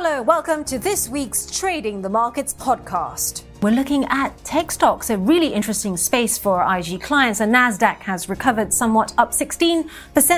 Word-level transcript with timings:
Hello, 0.00 0.22
welcome 0.22 0.62
to 0.66 0.78
this 0.78 1.08
week's 1.08 1.50
Trading 1.50 2.02
the 2.02 2.08
Markets 2.08 2.54
podcast. 2.54 3.42
We're 3.60 3.70
looking 3.70 4.04
at 4.04 4.28
tech 4.44 4.70
stocks, 4.70 5.10
a 5.10 5.18
really 5.18 5.48
interesting 5.52 5.96
space 5.96 6.38
for 6.38 6.62
IG 6.62 7.00
clients. 7.00 7.40
And 7.40 7.52
NASDAQ 7.52 7.96
has 8.02 8.28
recovered 8.28 8.72
somewhat 8.72 9.12
up 9.18 9.32
16% 9.32 9.88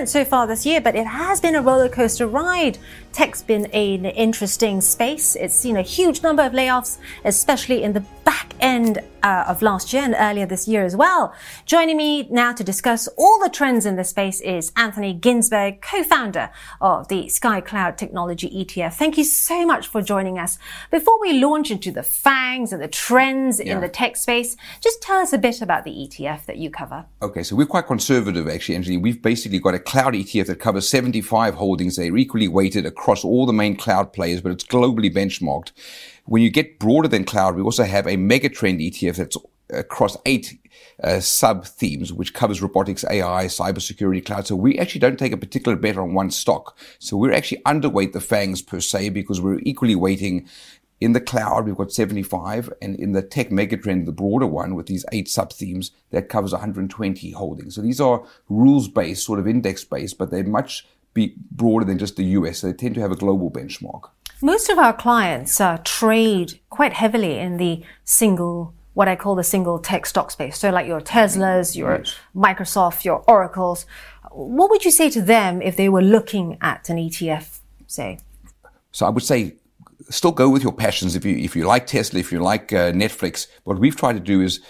so 0.09 0.25
far 0.25 0.46
this 0.46 0.64
year, 0.64 0.80
but 0.80 0.95
it 0.95 1.07
has 1.07 1.43
been 1.43 1.54
a 1.54 1.61
roller 1.61 1.91
coaster 1.91 2.27
ride. 2.27 2.79
Tech's 3.12 3.43
been 3.43 3.66
an 3.66 4.07
interesting 4.07 4.80
space. 4.80 5.36
It's 5.36 5.54
seen 5.54 5.77
a 5.77 5.82
huge 5.82 6.22
number 6.22 6.42
of 6.42 6.52
layoffs, 6.52 6.96
especially 7.27 7.82
in 7.82 7.92
the 7.92 8.04
back 8.24 8.54
end 8.61 9.00
uh, 9.23 9.45
of 9.46 9.62
last 9.62 9.93
year 9.93 10.02
and 10.02 10.14
earlier 10.18 10.46
this 10.46 10.66
year 10.66 10.84
as 10.84 10.96
well. 10.96 11.34
Joining 11.66 11.96
me 11.96 12.29
now 12.30 12.53
to 12.53 12.64
discuss 12.64 13.09
all 13.16 13.39
the 13.43 13.50
trends 13.50 13.86
in 13.86 13.96
this 13.96 14.11
space 14.11 14.41
is 14.41 14.73
Anthony 14.77 15.12
Ginsberg, 15.14 15.82
co-founder 15.82 16.50
of 16.80 17.09
the 17.09 17.25
SKYY 17.25 17.64
Cloud 17.64 17.98
Technology 17.98 18.49
ETF. 18.50 18.94
Thank 18.94 19.18
you 19.18 19.25
so 19.25 19.67
much 19.67 19.86
for 19.86 20.03
joining 20.03 20.39
us. 20.39 20.58
Before 20.91 21.21
we 21.21 21.35
launch 21.35 21.71
into 21.71 21.91
the 21.91 22.00
FAANGs 22.03 22.72
and 22.72 22.82
the 22.82 22.89
trends 22.89 23.61
yeah. 23.61 23.75
in 23.75 23.80
the 23.80 23.89
tech 23.89 24.17
space. 24.17 24.57
Just 24.80 25.03
tell 25.03 25.18
us 25.18 25.32
a 25.32 25.39
bit 25.39 25.61
about 25.63 25.85
the 25.85 25.91
ETF 25.91 26.46
that 26.46 26.58
you 26.58 26.71
cover. 26.71 27.05
Okay, 27.22 27.43
so 27.43 27.57
we're 27.57 27.66
quite 27.66 27.86
conservative 27.86 28.49
actually, 28.49 28.77
Anthony. 28.77 28.96
We've 28.96 29.21
basically 29.21 29.58
got 29.58 29.75
a 29.75 29.79
cloud 29.79 30.14
ETF 30.14 30.46
that 30.46 30.61
covers 30.61 30.89
75 30.89 31.55
holdings. 31.55 31.96
They're 31.96 32.16
equally 32.16 32.48
weighted 32.48 32.86
across 32.86 33.25
all 33.25 33.47
the 33.47 33.52
main 33.52 33.77
cloud 33.77 34.12
players, 34.12 34.41
but 34.41 34.52
it's 34.52 34.64
globally 34.64 35.12
benchmarked. 35.12 35.72
When 36.30 36.42
you 36.42 36.50
get 36.50 36.78
broader 36.78 37.08
than 37.08 37.25
cloud, 37.25 37.56
we 37.56 37.62
also 37.62 37.83
have 37.83 38.06
a 38.06 38.11
megatrend 38.11 38.80
ETF 38.80 39.16
that's 39.16 39.36
across 39.70 40.16
eight 40.27 40.56
uh, 41.02 41.19
sub 41.19 41.66
themes, 41.66 42.12
which 42.12 42.34
covers 42.34 42.62
robotics, 42.62 43.05
AI, 43.11 43.47
cybersecurity, 43.47 44.25
cloud. 44.25 44.47
So 44.47 44.55
we 44.55 44.78
actually 44.78 45.00
don't 45.00 45.19
take 45.19 45.33
a 45.33 45.36
particular 45.36 45.77
bet 45.77 45.97
on 45.97 46.14
one 46.14 46.30
stock. 46.30 46.78
So 47.00 47.16
we're 47.16 47.33
actually 47.33 47.61
underweight 47.62 48.12
the 48.12 48.20
FAANGs 48.20 48.64
per 48.64 48.78
se 48.78 49.08
because 49.08 49.41
we're 49.41 49.58
equally 49.64 49.97
weighting 49.97 50.48
in 51.00 51.14
the 51.14 51.20
cloud, 51.20 51.66
we've 51.66 51.74
got 51.74 51.90
75, 51.90 52.72
and 52.80 52.94
in 52.94 53.10
the 53.10 53.22
tech 53.22 53.50
megatrend, 53.50 54.06
the 54.06 54.12
broader 54.12 54.46
one 54.46 54.77
with 54.77 54.86
these 54.86 55.05
eight 55.10 55.28
sub 55.28 55.52
themes, 55.52 55.90
that 56.10 56.28
covers 56.28 56.52
120 56.52 57.33
holdings. 57.33 57.74
So 57.74 57.80
these 57.80 58.00
are 58.00 58.22
rules 58.48 58.86
based, 58.86 59.27
sort 59.27 59.40
of 59.40 59.48
index 59.48 59.83
based, 59.83 60.16
but 60.16 60.30
they're 60.30 60.44
much 60.44 60.86
be 61.14 61.34
broader 61.50 61.84
than 61.84 61.98
just 61.98 62.16
the 62.16 62.25
US. 62.25 62.61
They 62.61 62.72
tend 62.72 62.94
to 62.94 63.00
have 63.00 63.12
a 63.12 63.16
global 63.16 63.50
benchmark. 63.50 64.11
Most 64.42 64.70
of 64.70 64.78
our 64.78 64.92
clients 64.92 65.61
uh, 65.61 65.78
trade 65.84 66.61
quite 66.70 66.94
heavily 66.94 67.39
in 67.39 67.58
the 67.58 67.83
single, 68.05 68.75
what 68.94 69.08
I 69.08 69.17
call 69.17 69.34
the 69.34 69.44
single 69.44 69.78
tech 69.78 70.06
stock 70.06 70.30
space. 70.30 70.58
So 70.58 70.70
like 70.70 70.86
your 70.86 71.00
Teslas, 71.00 71.77
your 71.77 71.98
yes. 71.98 72.17
Microsoft, 72.34 73.05
your 73.05 73.22
Oracles. 73.28 73.84
What 74.30 74.70
would 74.70 74.84
you 74.84 74.91
say 74.91 75.11
to 75.11 75.20
them 75.20 75.61
if 75.61 75.77
they 75.77 75.89
were 75.89 76.02
looking 76.02 76.56
at 76.62 76.89
an 76.89 76.97
ETF, 76.97 77.58
say? 77.86 78.19
So 78.92 79.05
I 79.05 79.11
would 79.11 79.24
say 79.24 79.56
still 80.08 80.33
go 80.33 80.48
with 80.48 80.62
your 80.62 80.72
passions. 80.72 81.17
If 81.17 81.24
you, 81.24 81.36
if 81.36 81.55
you 81.55 81.64
like 81.64 81.86
Tesla, 81.86 82.20
if 82.20 82.33
you 82.33 82.41
like 82.41 82.72
uh, 82.72 82.92
Netflix, 82.92 83.47
what 83.64 83.78
we've 83.78 83.97
tried 83.97 84.14
to 84.14 84.20
do 84.20 84.41
is 84.41 84.61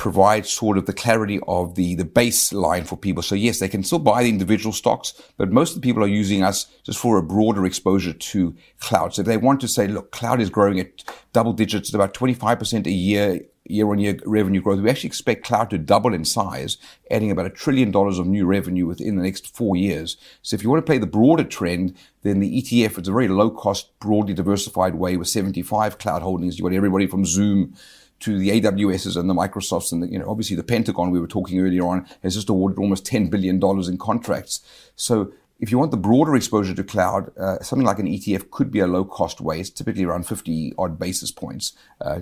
provide 0.00 0.46
sort 0.46 0.78
of 0.78 0.86
the 0.86 0.94
clarity 0.94 1.38
of 1.46 1.74
the, 1.74 1.94
the 1.94 2.06
baseline 2.06 2.86
for 2.86 2.96
people. 2.96 3.22
So 3.22 3.34
yes, 3.34 3.58
they 3.58 3.68
can 3.68 3.84
still 3.84 3.98
buy 3.98 4.22
the 4.22 4.30
individual 4.30 4.72
stocks, 4.72 5.12
but 5.36 5.52
most 5.52 5.76
of 5.76 5.82
the 5.82 5.86
people 5.86 6.02
are 6.02 6.08
using 6.08 6.42
us 6.42 6.64
just 6.84 6.98
for 6.98 7.18
a 7.18 7.22
broader 7.22 7.66
exposure 7.66 8.14
to 8.14 8.56
cloud. 8.80 9.12
So 9.12 9.20
if 9.20 9.26
they 9.26 9.36
want 9.36 9.60
to 9.60 9.68
say, 9.68 9.86
look, 9.86 10.10
cloud 10.10 10.40
is 10.40 10.48
growing 10.48 10.80
at 10.80 11.04
double 11.34 11.52
digits 11.52 11.90
at 11.90 11.94
about 11.94 12.14
25% 12.14 12.86
a 12.86 12.90
year 12.90 13.42
year-on-year 13.66 14.18
revenue 14.24 14.60
growth. 14.60 14.80
We 14.80 14.90
actually 14.90 15.08
expect 15.08 15.44
cloud 15.44 15.70
to 15.70 15.78
double 15.78 16.12
in 16.12 16.24
size, 16.24 16.76
adding 17.08 17.30
about 17.30 17.46
a 17.46 17.50
trillion 17.50 17.92
dollars 17.92 18.18
of 18.18 18.26
new 18.26 18.44
revenue 18.44 18.86
within 18.86 19.14
the 19.14 19.22
next 19.22 19.54
four 19.54 19.76
years. 19.76 20.16
So 20.42 20.56
if 20.56 20.64
you 20.64 20.70
want 20.70 20.84
to 20.84 20.90
play 20.90 20.98
the 20.98 21.06
broader 21.06 21.44
trend, 21.44 21.94
then 22.22 22.40
the 22.40 22.62
ETF 22.62 23.00
is 23.00 23.06
a 23.06 23.12
very 23.12 23.28
low-cost, 23.28 23.96
broadly 24.00 24.34
diversified 24.34 24.96
way 24.96 25.16
with 25.16 25.28
75 25.28 25.98
cloud 25.98 26.22
holdings. 26.22 26.58
You've 26.58 26.68
got 26.68 26.74
everybody 26.74 27.06
from 27.06 27.24
Zoom 27.24 27.76
to 28.20 28.38
the 28.38 28.60
AWSs 28.60 29.16
and 29.16 29.28
the 29.28 29.34
Microsofts 29.34 29.92
and 29.92 30.02
the, 30.02 30.08
you 30.08 30.18
know, 30.18 30.30
obviously 30.30 30.56
the 30.56 30.62
Pentagon 30.62 31.10
we 31.10 31.20
were 31.20 31.26
talking 31.26 31.60
earlier 31.60 31.86
on 31.86 32.06
has 32.22 32.34
just 32.34 32.48
awarded 32.48 32.78
almost 32.78 33.04
$10 33.04 33.30
billion 33.30 33.60
in 33.88 33.98
contracts. 33.98 34.60
So 34.94 35.32
if 35.60 35.70
you 35.70 35.78
want 35.78 35.90
the 35.90 35.96
broader 35.96 36.34
exposure 36.34 36.74
to 36.74 36.82
cloud, 36.82 37.36
uh, 37.38 37.58
something 37.60 37.84
like 37.84 37.98
an 37.98 38.06
ETF 38.06 38.50
could 38.50 38.70
be 38.70 38.80
a 38.80 38.86
low 38.86 39.04
cost 39.04 39.40
way. 39.40 39.60
It's 39.60 39.68
typically 39.68 40.04
around 40.04 40.26
50 40.26 40.74
odd 40.78 40.98
basis 40.98 41.30
points, 41.30 41.74
uh, 42.00 42.20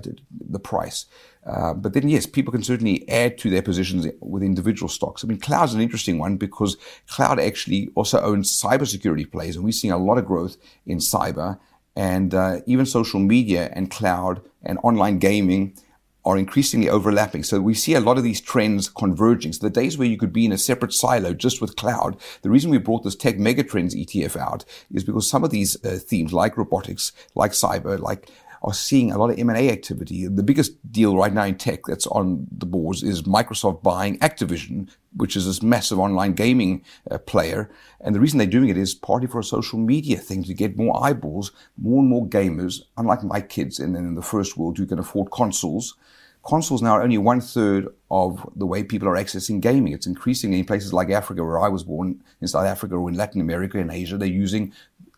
the 0.49 0.59
price. 0.59 1.05
Uh, 1.45 1.73
but 1.73 1.93
then, 1.93 2.09
yes, 2.09 2.25
people 2.25 2.51
can 2.51 2.63
certainly 2.63 3.07
add 3.07 3.37
to 3.37 3.49
their 3.49 3.61
positions 3.61 4.05
with 4.19 4.43
individual 4.43 4.89
stocks. 4.89 5.23
I 5.23 5.27
mean, 5.27 5.39
cloud's 5.39 5.73
an 5.73 5.79
interesting 5.79 6.19
one 6.19 6.35
because 6.35 6.75
cloud 7.07 7.39
actually 7.39 7.89
also 7.95 8.21
owns 8.21 8.51
cybersecurity 8.51 9.31
plays, 9.31 9.55
and 9.55 9.63
we're 9.63 9.71
seeing 9.71 9.93
a 9.93 9.97
lot 9.97 10.17
of 10.17 10.25
growth 10.25 10.57
in 10.85 10.97
cyber 10.97 11.59
and 11.95 12.33
uh, 12.33 12.57
even 12.65 12.85
social 12.85 13.19
media 13.19 13.69
and 13.73 13.89
cloud 13.89 14.41
and 14.63 14.79
online 14.83 15.17
gaming 15.17 15.75
are 16.29 16.37
increasingly 16.37 16.89
overlapping. 16.89 17.43
So 17.43 17.59
we 17.59 17.73
see 17.73 17.95
a 17.95 17.99
lot 17.99 18.17
of 18.17 18.23
these 18.23 18.39
trends 18.41 18.87
converging. 18.87 19.53
So 19.53 19.65
the 19.65 19.71
days 19.71 19.97
where 19.97 20.07
you 20.07 20.17
could 20.17 20.31
be 20.31 20.45
in 20.45 20.51
a 20.51 20.57
separate 20.57 20.93
silo 20.93 21.33
just 21.33 21.61
with 21.61 21.75
cloud, 21.75 22.17
the 22.43 22.49
reason 22.49 22.69
we 22.69 22.77
brought 22.77 23.03
this 23.03 23.15
tech 23.15 23.37
megatrends 23.37 23.95
ETF 23.95 24.37
out 24.37 24.65
is 24.91 25.03
because 25.03 25.29
some 25.29 25.43
of 25.43 25.49
these 25.49 25.83
uh, 25.83 25.97
themes 26.01 26.31
like 26.31 26.57
robotics, 26.57 27.11
like 27.35 27.51
cyber, 27.51 27.99
like 27.99 28.29
are 28.61 28.73
seeing 28.73 29.11
a 29.11 29.17
lot 29.17 29.29
of 29.29 29.39
M&A 29.39 29.69
activity. 29.69 30.27
The 30.27 30.43
biggest 30.43 30.91
deal 30.91 31.15
right 31.15 31.33
now 31.33 31.45
in 31.45 31.55
tech 31.55 31.85
that's 31.87 32.07
on 32.07 32.47
the 32.51 32.65
boards 32.65 33.03
is 33.03 33.21
Microsoft 33.23 33.81
buying 33.81 34.19
Activision, 34.19 34.89
which 35.15 35.35
is 35.35 35.45
this 35.45 35.63
massive 35.63 35.99
online 35.99 36.33
gaming 36.33 36.83
uh, 37.09 37.17
player. 37.19 37.71
And 38.01 38.13
the 38.13 38.19
reason 38.19 38.37
they're 38.37 38.47
doing 38.47 38.69
it 38.69 38.77
is 38.77 38.93
partly 38.93 39.27
for 39.27 39.39
a 39.39 39.43
social 39.43 39.79
media 39.79 40.17
thing 40.17 40.43
to 40.43 40.53
get 40.53 40.77
more 40.77 41.01
eyeballs, 41.03 41.51
more 41.77 42.01
and 42.01 42.09
more 42.09 42.27
gamers, 42.27 42.81
unlike 42.97 43.23
my 43.23 43.41
kids 43.41 43.79
and 43.79 43.95
then 43.95 44.05
in 44.05 44.15
the 44.15 44.21
first 44.21 44.57
world 44.57 44.77
who 44.77 44.85
can 44.85 44.99
afford 44.99 45.31
consoles 45.31 45.95
consoles 46.43 46.81
now 46.81 46.93
are 46.93 47.03
only 47.03 47.17
one 47.17 47.41
third 47.41 47.87
of 48.09 48.47
the 48.55 48.65
way 48.65 48.83
people 48.83 49.07
are 49.07 49.15
accessing 49.15 49.61
gaming. 49.61 49.93
It's 49.93 50.07
increasingly 50.07 50.59
in 50.59 50.65
places 50.65 50.93
like 50.93 51.09
Africa, 51.09 51.43
where 51.43 51.59
I 51.59 51.67
was 51.67 51.83
born, 51.83 52.23
in 52.41 52.47
South 52.47 52.65
Africa 52.65 52.95
or 52.95 53.09
in 53.09 53.15
Latin 53.15 53.41
America 53.41 53.77
and 53.79 53.91
Asia, 53.91 54.17
they're 54.17 54.27
using 54.27 54.73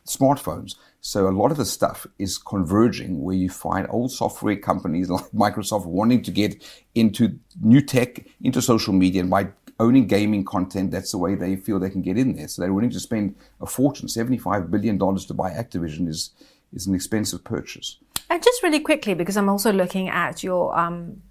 smartphones. 0.06 0.76
So 1.00 1.28
a 1.28 1.32
lot 1.32 1.52
of 1.52 1.58
the 1.58 1.66
stuff 1.66 2.06
is 2.20 2.38
converging 2.38 3.24
where 3.24 3.36
you 3.36 3.50
find 3.50 3.88
old 3.90 4.12
software 4.12 4.56
companies 4.56 5.09
like 5.16 5.32
Microsoft 5.32 5.86
wanting 5.86 6.22
to 6.24 6.32
get 6.32 6.64
into 6.96 7.40
new 7.62 7.82
tech, 7.82 8.26
into 8.42 8.62
social 8.62 8.94
media, 8.94 9.22
and 9.22 9.30
by 9.30 9.50
owning 9.80 10.06
gaming 10.06 10.46
content, 10.46 10.92
that's 10.92 11.12
the 11.12 11.18
way 11.18 11.34
they 11.34 11.56
feel 11.56 11.80
they 11.80 11.90
can 11.90 12.03
get 12.03 12.18
in 12.18 12.36
there. 12.36 12.48
So 12.48 12.62
they're 12.62 12.74
willing 12.74 12.92
to 12.92 13.00
spend 13.00 13.36
a 13.59 13.66
fortune, 13.66 14.08
$75 14.08 14.70
billion 14.70 15.00
to 15.00 15.34
buy 15.34 15.52
Activision 15.52 16.08
is, 16.08 16.32
is 16.72 16.86
an 16.86 16.94
expensive 16.94 17.44
purchase. 17.44 17.98
And 18.31 18.42
just 18.42 18.64
really 18.64 18.80
quickly, 18.80 19.14
because 19.14 19.36
I'm 19.36 19.50
also 19.50 19.74
looking 19.74 20.08
at 20.08 20.42
your 20.42 20.74
um, 20.80 21.22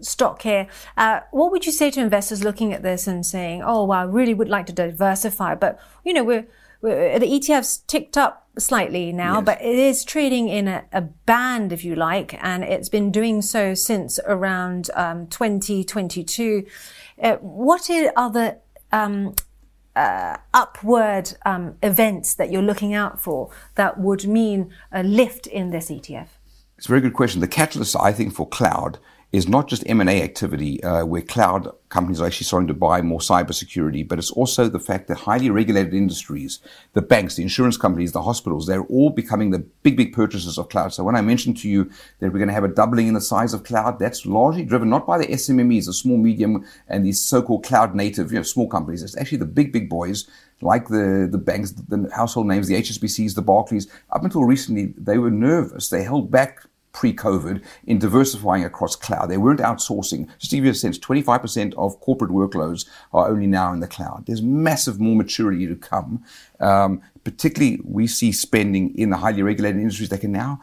stock 0.00 0.40
here, 0.42 0.68
uh, 0.96 1.18
what 1.32 1.50
would 1.50 1.66
you 1.66 1.72
say 1.72 1.90
to 1.90 2.00
investors 2.00 2.44
looking 2.44 2.72
at 2.72 2.84
this 2.84 3.08
and 3.08 3.26
saying, 3.26 3.64
"Oh, 3.64 3.86
well, 3.86 3.98
I 3.98 4.04
really 4.04 4.34
would 4.34 4.48
like 4.48 4.66
to 4.66 4.72
diversify," 4.72 5.56
but 5.56 5.80
you 6.04 6.12
know, 6.12 6.22
we're, 6.22 6.46
we're 6.80 7.18
the 7.18 7.26
ETF's 7.26 7.78
ticked 7.78 8.16
up 8.16 8.46
slightly 8.56 9.10
now, 9.10 9.38
yes. 9.38 9.44
but 9.46 9.62
it 9.62 9.74
is 9.74 10.04
trading 10.04 10.48
in 10.48 10.68
a, 10.68 10.84
a, 10.92 11.00
band, 11.00 11.72
if 11.72 11.84
you 11.84 11.96
like, 11.96 12.38
and 12.40 12.62
it's 12.62 12.88
been 12.88 13.10
doing 13.10 13.42
so 13.42 13.74
since 13.74 14.20
around 14.24 14.90
um, 14.94 15.26
2022. 15.26 16.66
Uh, 17.20 17.34
what 17.38 17.90
are 17.90 18.30
the 18.30 18.58
um, 18.92 19.34
uh, 19.96 20.36
upward 20.52 21.32
um, 21.44 21.74
events 21.82 22.32
that 22.34 22.52
you're 22.52 22.62
looking 22.62 22.94
out 22.94 23.20
for 23.20 23.50
that 23.74 23.98
would 23.98 24.24
mean 24.24 24.72
a 24.92 25.02
lift 25.02 25.48
in 25.48 25.70
this 25.70 25.90
ETF? 25.90 26.28
It's 26.76 26.86
a 26.86 26.88
very 26.88 27.00
good 27.00 27.14
question. 27.14 27.40
The 27.40 27.48
catalyst, 27.48 27.96
I 27.98 28.12
think, 28.12 28.34
for 28.34 28.48
cloud 28.48 28.98
is 29.34 29.48
not 29.48 29.66
just 29.66 29.82
M&A 29.88 30.22
activity 30.22 30.80
uh, 30.84 31.04
where 31.04 31.20
cloud 31.20 31.68
companies 31.88 32.20
are 32.20 32.26
actually 32.26 32.44
starting 32.44 32.68
to 32.68 32.74
buy 32.74 33.02
more 33.02 33.18
cybersecurity, 33.18 34.06
but 34.06 34.16
it's 34.16 34.30
also 34.30 34.68
the 34.68 34.78
fact 34.78 35.08
that 35.08 35.16
highly 35.16 35.50
regulated 35.50 35.92
industries, 35.92 36.60
the 36.92 37.02
banks, 37.02 37.34
the 37.34 37.42
insurance 37.42 37.76
companies, 37.76 38.12
the 38.12 38.22
hospitals, 38.22 38.68
they're 38.68 38.84
all 38.84 39.10
becoming 39.10 39.50
the 39.50 39.58
big, 39.58 39.96
big 39.96 40.12
purchasers 40.12 40.56
of 40.56 40.68
cloud. 40.68 40.92
So 40.92 41.02
when 41.02 41.16
I 41.16 41.20
mentioned 41.20 41.56
to 41.58 41.68
you 41.68 41.90
that 42.20 42.32
we're 42.32 42.38
going 42.38 42.46
to 42.46 42.54
have 42.54 42.62
a 42.62 42.68
doubling 42.68 43.08
in 43.08 43.14
the 43.14 43.20
size 43.20 43.52
of 43.52 43.64
cloud, 43.64 43.98
that's 43.98 44.24
largely 44.24 44.64
driven 44.64 44.88
not 44.88 45.04
by 45.04 45.18
the 45.18 45.26
SMMEs, 45.26 45.86
the 45.86 45.92
small, 45.92 46.16
medium, 46.16 46.64
and 46.86 47.04
these 47.04 47.20
so-called 47.20 47.64
cloud 47.64 47.92
native, 47.92 48.30
you 48.30 48.38
know, 48.38 48.44
small 48.44 48.68
companies. 48.68 49.02
It's 49.02 49.16
actually 49.16 49.38
the 49.38 49.46
big, 49.46 49.72
big 49.72 49.90
boys 49.90 50.28
like 50.60 50.86
the, 50.86 51.28
the 51.28 51.38
banks, 51.38 51.72
the 51.72 52.08
household 52.14 52.46
names, 52.46 52.68
the 52.68 52.76
HSBCs, 52.76 53.34
the 53.34 53.42
Barclays. 53.42 53.88
Up 54.12 54.22
until 54.22 54.44
recently, 54.44 54.94
they 54.96 55.18
were 55.18 55.30
nervous. 55.30 55.88
They 55.88 56.04
held 56.04 56.30
back 56.30 56.66
pre-COVID 56.94 57.62
in 57.86 57.98
diversifying 57.98 58.64
across 58.64 58.96
cloud. 58.96 59.26
They 59.26 59.36
weren't 59.36 59.60
outsourcing. 59.60 60.26
Just 60.38 60.50
to 60.50 60.56
give 60.56 60.64
you 60.64 60.70
a 60.70 60.74
sense, 60.74 60.98
25% 60.98 61.74
of 61.74 62.00
corporate 62.00 62.30
workloads 62.30 62.86
are 63.12 63.28
only 63.28 63.46
now 63.46 63.72
in 63.72 63.80
the 63.80 63.86
cloud. 63.86 64.24
There's 64.26 64.40
massive 64.40 64.98
more 64.98 65.14
maturity 65.14 65.66
to 65.66 65.76
come. 65.76 66.24
Um, 66.60 67.02
particularly, 67.24 67.80
we 67.84 68.06
see 68.06 68.32
spending 68.32 68.96
in 68.96 69.10
the 69.10 69.18
highly 69.18 69.42
regulated 69.42 69.80
industries. 69.80 70.08
They 70.08 70.18
can 70.18 70.32
now 70.32 70.62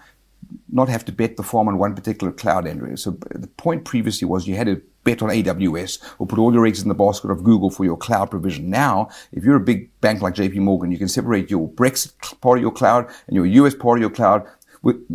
not 0.69 0.89
have 0.89 1.05
to 1.05 1.11
bet 1.11 1.37
the 1.37 1.43
farm 1.43 1.67
on 1.67 1.77
one 1.77 1.95
particular 1.95 2.31
cloud 2.33 2.67
area. 2.67 2.97
So 2.97 3.11
the 3.11 3.47
point 3.47 3.85
previously 3.85 4.27
was 4.27 4.47
you 4.47 4.55
had 4.55 4.67
to 4.67 4.81
bet 5.03 5.21
on 5.21 5.29
AWS 5.29 5.99
or 6.19 6.27
put 6.27 6.39
all 6.39 6.53
your 6.53 6.65
eggs 6.65 6.81
in 6.81 6.87
the 6.87 6.95
basket 6.95 7.31
of 7.31 7.43
Google 7.43 7.69
for 7.71 7.85
your 7.85 7.97
cloud 7.97 8.29
provision. 8.29 8.69
Now, 8.69 9.09
if 9.31 9.43
you're 9.43 9.55
a 9.55 9.59
big 9.61 9.89
bank 10.01 10.21
like 10.21 10.35
JP 10.35 10.57
Morgan, 10.57 10.91
you 10.91 10.97
can 10.97 11.07
separate 11.07 11.49
your 11.49 11.69
Brexit 11.69 12.39
part 12.41 12.59
of 12.59 12.61
your 12.61 12.71
cloud 12.71 13.09
and 13.27 13.35
your 13.35 13.45
US 13.45 13.75
part 13.75 13.97
of 13.97 14.01
your 14.01 14.11
cloud 14.11 14.47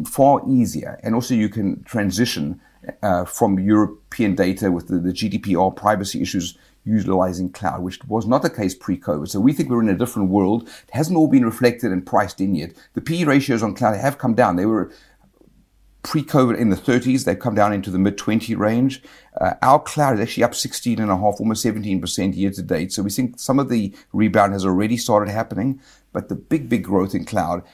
far 0.07 0.43
easier. 0.49 0.99
And 1.03 1.15
also 1.15 1.35
you 1.35 1.49
can 1.49 1.83
transition 1.85 2.61
uh, 3.03 3.25
from 3.25 3.59
European 3.59 4.35
data 4.35 4.71
with 4.71 4.89
the, 4.89 4.99
the 4.99 5.13
GDPR 5.13 5.75
privacy 5.75 6.23
issues 6.23 6.57
utilizing 6.85 7.51
cloud, 7.51 7.83
which 7.83 8.03
was 8.05 8.27
not 8.27 8.43
the 8.43 8.51
case 8.51 8.75
pre-COVID. 8.75 9.29
So 9.29 9.41
we 9.41 9.53
think 9.53 9.69
we're 9.69 9.83
in 9.83 9.89
a 9.89 9.99
different 9.99 10.31
world. 10.31 10.69
It 10.69 10.95
hasn't 10.95 11.17
all 11.17 11.27
been 11.27 11.45
reflected 11.45 11.91
and 11.91 12.07
priced 12.07 12.41
in 12.41 12.55
yet. 12.55 12.75
The 12.95 13.01
PE 13.01 13.25
ratios 13.25 13.63
on 13.63 13.75
cloud 13.75 13.97
have 13.97 14.19
come 14.19 14.35
down. 14.35 14.55
They 14.55 14.67
were 14.67 14.93
pre-COVID 16.05 16.57
in 16.57 16.71
the 16.71 16.77
30s. 16.77 17.25
They've 17.25 17.37
come 17.39 17.57
down 17.57 17.73
into 17.73 17.91
the 17.91 17.99
mid 17.99 18.17
20 18.17 18.55
range. 18.55 19.03
Uh, 19.41 19.55
our 19.63 19.83
cloud 19.83 20.15
is 20.15 20.21
actually 20.21 20.45
up 20.45 20.55
16 20.55 21.01
and 21.01 21.11
a 21.11 21.17
half, 21.17 21.41
almost 21.41 21.67
17% 21.67 22.37
year 22.37 22.51
to 22.53 22.63
date. 22.63 22.93
So 22.93 23.03
we 23.03 23.11
think 23.11 23.41
some 23.41 23.59
of 23.59 23.69
the 23.69 23.93
rebound 24.13 24.53
has 24.53 24.65
already 24.65 24.97
started 24.97 25.33
happening, 25.33 25.81
but 26.13 26.29
the 26.29 26.37
big, 26.37 26.69
big 26.69 26.85
growth 26.85 27.17
in 27.17 27.25
cloud, 27.25 27.65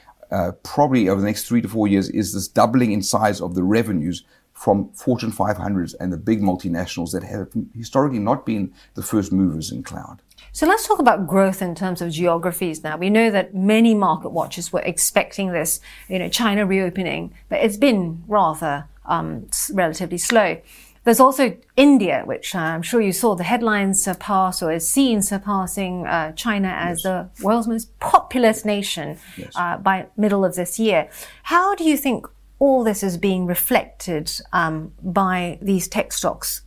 probably 0.62 1.08
over 1.08 1.20
the 1.20 1.26
next 1.26 1.46
three 1.46 1.60
to 1.62 1.68
four 1.68 1.88
years 1.88 2.08
is 2.10 2.32
this 2.32 2.48
doubling 2.48 2.92
in 2.92 3.02
size 3.02 3.40
of 3.40 3.54
the 3.54 3.62
revenues 3.62 4.24
from 4.52 4.92
Fortune 4.92 5.32
500s 5.32 5.94
and 5.98 6.12
the 6.12 6.16
big 6.16 6.40
multinationals 6.40 7.12
that 7.12 7.22
have 7.24 7.48
historically 7.74 8.18
not 8.18 8.46
been 8.46 8.72
the 8.94 9.02
first 9.02 9.32
movers 9.32 9.72
in 9.72 9.82
cloud. 9.82 10.22
So 10.52 10.66
let's 10.66 10.86
talk 10.86 10.98
about 10.98 11.26
growth 11.26 11.62
in 11.62 11.74
terms 11.74 12.02
of 12.02 12.12
geographies 12.12 12.84
now. 12.84 12.96
We 12.96 13.10
know 13.10 13.30
that 13.30 13.54
many 13.54 13.94
market 13.94 14.30
watchers 14.30 14.72
were 14.72 14.82
expecting 14.82 15.50
this, 15.52 15.80
you 16.08 16.18
know, 16.18 16.28
China 16.28 16.66
reopening, 16.66 17.32
but 17.48 17.60
it's 17.60 17.76
been 17.76 18.22
rather 18.28 18.86
um, 19.06 19.48
relatively 19.72 20.18
slow. 20.18 20.60
There's 21.04 21.18
also 21.18 21.56
India, 21.76 22.22
which 22.24 22.54
uh, 22.54 22.58
I'm 22.58 22.82
sure 22.82 23.00
you 23.00 23.12
saw 23.12 23.34
the 23.34 23.42
headlines 23.42 24.02
surpass 24.02 24.62
or 24.62 24.72
is 24.72 24.88
seen 24.88 25.20
surpassing 25.20 26.06
uh, 26.06 26.32
China 26.32 26.68
as 26.68 26.98
yes. 26.98 27.02
the 27.02 27.44
world's 27.44 27.66
most 27.66 27.98
populous 27.98 28.64
nation 28.64 29.18
yes. 29.36 29.52
uh, 29.56 29.78
by 29.78 30.06
middle 30.16 30.44
of 30.44 30.54
this 30.54 30.78
year. 30.78 31.10
How 31.42 31.74
do 31.74 31.82
you 31.82 31.96
think 31.96 32.26
all 32.60 32.84
this 32.84 33.02
is 33.02 33.16
being 33.16 33.46
reflected 33.46 34.30
um, 34.52 34.92
by 35.02 35.58
these 35.60 35.88
tech 35.88 36.12
stocks? 36.12 36.62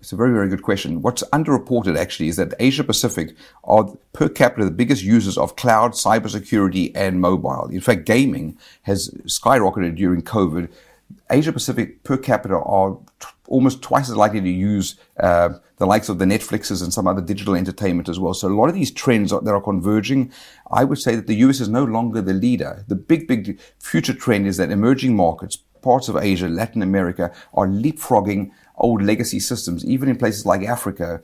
It's 0.00 0.12
a 0.12 0.16
very, 0.16 0.32
very 0.32 0.48
good 0.48 0.62
question. 0.62 1.02
What's 1.02 1.22
underreported 1.32 1.98
actually 1.98 2.28
is 2.28 2.36
that 2.36 2.54
Asia 2.58 2.84
Pacific 2.84 3.34
are 3.64 3.86
per 4.14 4.28
capita 4.28 4.64
the 4.64 4.70
biggest 4.70 5.02
users 5.02 5.36
of 5.36 5.56
cloud, 5.56 5.92
cybersecurity, 5.92 6.92
and 6.94 7.20
mobile. 7.20 7.68
In 7.70 7.80
fact, 7.80 8.04
gaming 8.04 8.58
has 8.82 9.08
skyrocketed 9.26 9.96
during 9.96 10.22
COVID. 10.22 10.70
Asia 11.30 11.52
Pacific 11.52 12.02
per 12.04 12.16
capita 12.18 12.56
are 12.56 12.98
almost 13.48 13.82
twice 13.82 14.08
as 14.08 14.16
likely 14.16 14.40
to 14.40 14.50
use 14.50 14.96
uh, 15.20 15.50
the 15.76 15.86
likes 15.86 16.08
of 16.08 16.18
the 16.18 16.24
Netflixes 16.24 16.82
and 16.82 16.92
some 16.92 17.06
other 17.06 17.20
digital 17.20 17.54
entertainment 17.54 18.08
as 18.08 18.18
well. 18.18 18.34
So 18.34 18.48
a 18.48 18.54
lot 18.54 18.68
of 18.68 18.74
these 18.74 18.90
trends 18.90 19.32
are, 19.32 19.40
that 19.40 19.52
are 19.52 19.60
converging, 19.60 20.32
I 20.70 20.84
would 20.84 20.98
say 20.98 21.14
that 21.16 21.26
the 21.26 21.36
US 21.36 21.60
is 21.60 21.68
no 21.68 21.84
longer 21.84 22.22
the 22.22 22.32
leader. 22.32 22.84
The 22.88 22.94
big, 22.94 23.28
big 23.28 23.60
future 23.78 24.14
trend 24.14 24.46
is 24.46 24.56
that 24.56 24.70
emerging 24.70 25.16
markets, 25.16 25.58
parts 25.82 26.08
of 26.08 26.16
Asia, 26.16 26.48
Latin 26.48 26.82
America, 26.82 27.32
are 27.52 27.66
leapfrogging 27.66 28.50
old 28.76 29.02
legacy 29.02 29.40
systems, 29.40 29.84
even 29.84 30.08
in 30.08 30.16
places 30.16 30.46
like 30.46 30.62
Africa. 30.62 31.22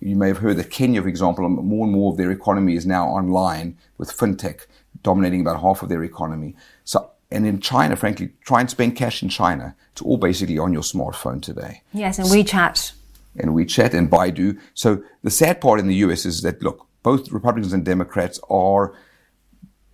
You 0.00 0.16
may 0.16 0.28
have 0.28 0.38
heard 0.38 0.56
that 0.58 0.70
Kenya, 0.70 1.00
for 1.02 1.08
example, 1.08 1.48
more 1.48 1.86
and 1.86 1.94
more 1.94 2.12
of 2.12 2.18
their 2.18 2.30
economy 2.30 2.74
is 2.74 2.84
now 2.84 3.06
online 3.06 3.78
with 3.98 4.16
fintech 4.16 4.66
dominating 5.02 5.40
about 5.40 5.60
half 5.60 5.82
of 5.82 5.88
their 5.88 6.04
economy. 6.04 6.54
So 6.84 7.11
and 7.32 7.46
in 7.46 7.60
China, 7.60 7.96
frankly, 7.96 8.30
try 8.44 8.60
and 8.60 8.70
spend 8.70 8.96
cash 8.96 9.22
in 9.22 9.28
China. 9.28 9.74
It's 9.92 10.02
all 10.02 10.18
basically 10.18 10.58
on 10.58 10.72
your 10.72 10.82
smartphone 10.82 11.42
today. 11.42 11.82
Yes, 11.92 12.18
and 12.18 12.28
WeChat. 12.28 12.92
And 13.36 13.50
WeChat 13.50 13.94
and 13.94 14.10
Baidu. 14.10 14.58
So 14.74 15.02
the 15.22 15.30
sad 15.30 15.60
part 15.60 15.80
in 15.80 15.86
the 15.86 15.96
US 15.96 16.26
is 16.26 16.42
that, 16.42 16.62
look, 16.62 16.86
both 17.02 17.30
Republicans 17.32 17.72
and 17.72 17.84
Democrats 17.84 18.38
are 18.48 18.94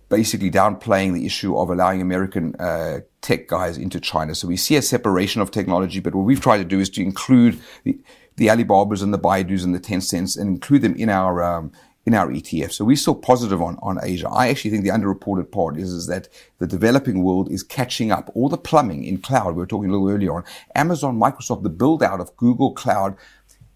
basically 0.09 0.51
downplaying 0.51 1.13
the 1.13 1.25
issue 1.25 1.57
of 1.57 1.69
allowing 1.69 2.01
American 2.01 2.55
uh, 2.55 2.99
tech 3.21 3.47
guys 3.47 3.77
into 3.77 3.99
China. 3.99 4.35
So 4.35 4.47
we 4.47 4.57
see 4.57 4.75
a 4.75 4.81
separation 4.81 5.41
of 5.41 5.51
technology, 5.51 5.99
but 5.99 6.15
what 6.15 6.25
we've 6.25 6.41
tried 6.41 6.57
to 6.57 6.63
do 6.63 6.79
is 6.79 6.89
to 6.91 7.01
include 7.01 7.59
the, 7.83 7.99
the 8.35 8.47
Alibabas 8.47 9.03
and 9.03 9.13
the 9.13 9.19
Baidus 9.19 9.63
and 9.63 9.73
the 9.73 9.79
Tencents 9.79 10.35
and 10.35 10.49
include 10.49 10.81
them 10.81 10.95
in 10.95 11.09
our 11.09 11.43
um, 11.43 11.71
in 12.05 12.13
our 12.15 12.27
ETF. 12.27 12.71
So 12.71 12.85
we're 12.85 12.95
still 12.95 13.15
positive 13.15 13.61
on, 13.61 13.77
on 13.81 13.99
Asia. 14.01 14.29
I 14.29 14.47
actually 14.47 14.71
think 14.71 14.83
the 14.83 14.89
underreported 14.89 15.51
part 15.51 15.77
is, 15.77 15.91
is 15.91 16.07
that 16.07 16.27
the 16.57 16.67
developing 16.67 17.23
world 17.23 17.51
is 17.51 17.61
catching 17.61 18.11
up. 18.11 18.31
All 18.33 18.49
the 18.49 18.57
plumbing 18.57 19.03
in 19.03 19.19
cloud, 19.19 19.55
we 19.55 19.59
were 19.59 19.67
talking 19.67 19.89
a 19.89 19.93
little 19.93 20.09
earlier 20.09 20.33
on, 20.33 20.43
Amazon, 20.75 21.19
Microsoft, 21.19 21.63
the 21.63 21.69
build 21.69 22.01
out 22.01 22.19
of 22.19 22.35
Google 22.37 22.73
Cloud, 22.73 23.15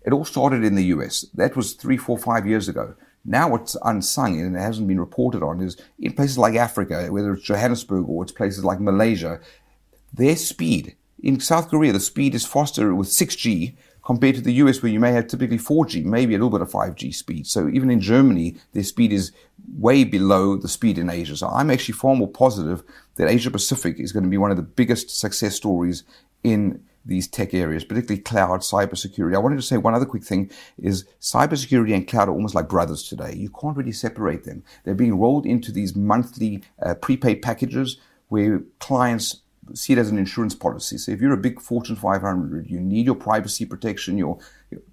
it 0.06 0.14
all 0.14 0.26
started 0.26 0.64
in 0.64 0.76
the 0.76 0.86
US. 0.86 1.26
That 1.34 1.56
was 1.56 1.74
three, 1.74 1.98
four, 1.98 2.18
five 2.18 2.46
years 2.46 2.68
ago. 2.68 2.96
Now 3.26 3.50
what's 3.50 3.78
unsung 3.84 4.40
and 4.40 4.56
it 4.56 4.60
hasn't 4.60 4.88
been 4.88 5.00
reported 5.00 5.44
on 5.44 5.62
is 5.62 5.78
in 5.98 6.14
places 6.14 6.38
like 6.38 6.56
Africa, 6.56 7.08
whether 7.10 7.34
it's 7.34 7.44
Johannesburg 7.44 8.10
or 8.10 8.24
it's 8.24 8.34
places 8.34 8.66
like 8.66 8.82
Malaysia, 8.82 9.40
their 10.14 10.36
speed. 10.36 10.96
In 11.22 11.40
South 11.40 11.70
Korea, 11.70 11.94
the 11.94 12.02
speed 12.02 12.36
is 12.36 12.46
faster 12.46 12.94
with 12.94 13.08
6G 13.08 13.76
compared 14.04 14.36
to 14.36 14.42
the 14.42 14.54
US 14.54 14.82
where 14.82 14.92
you 14.92 15.00
may 15.00 15.12
have 15.12 15.28
typically 15.28 15.58
4G, 15.58 16.04
maybe 16.04 16.36
a 16.36 16.38
little 16.38 16.50
bit 16.50 16.62
of 16.62 16.72
5G 16.72 17.14
speed. 17.16 17.48
So 17.48 17.70
even 17.70 17.90
in 17.90 18.02
Germany, 18.02 18.56
their 18.74 18.84
speed 18.84 19.14
is 19.14 19.32
way 19.78 20.04
below 20.04 20.58
the 20.58 20.68
speed 20.68 20.98
in 20.98 21.10
Asia. 21.10 21.38
So 21.38 21.48
I'm 21.48 21.72
actually 21.72 21.94
far 21.94 22.16
more 22.16 22.28
positive 22.28 22.84
that 23.16 23.30
Asia 23.30 23.52
Pacific 23.52 24.00
is 24.00 24.12
going 24.12 24.24
to 24.24 24.30
be 24.30 24.38
one 24.38 24.52
of 24.52 24.58
the 24.58 24.64
biggest 24.64 25.10
success 25.10 25.56
stories 25.56 26.04
in 26.44 26.84
these 27.06 27.28
tech 27.28 27.54
areas, 27.54 27.84
particularly 27.84 28.22
cloud, 28.22 28.62
cybersecurity. 28.62 29.36
I 29.36 29.40
wanted 29.40 29.58
to 29.58 29.62
say 29.62 29.78
one 29.78 29.94
other 29.94 30.06
quick 30.06 30.24
thing 30.24 30.50
is 30.78 31.06
cybersecurity 31.20 31.94
and 31.94 32.08
cloud 32.08 32.30
are 32.30 32.34
almost 32.34 32.56
like 32.56 32.70
brothers 32.70 33.04
today. 33.04 33.34
You 33.36 33.50
can't 33.50 33.76
really 33.76 33.92
separate 33.92 34.46
them. 34.46 34.64
They're 34.84 34.96
being 34.96 35.20
rolled 35.20 35.46
into 35.46 35.72
these 35.72 35.96
monthly 35.96 36.64
uh, 36.82 36.96
prepaid 36.96 37.42
packages 37.42 37.98
where 38.30 38.64
clients 38.80 39.43
see 39.74 39.94
it 39.94 40.00
as 40.00 40.10
an 40.10 40.18
insurance 40.18 40.56
policy. 40.56 40.98
So 40.98 41.12
if 41.12 41.22
you're 41.22 41.34
a 41.34 41.38
big 41.38 41.62
Fortune 41.62 41.96
500, 41.96 42.70
you 42.70 42.80
need 42.80 43.06
your 43.06 43.16
privacy 43.16 43.66
protection, 43.66 44.18
your, 44.18 44.40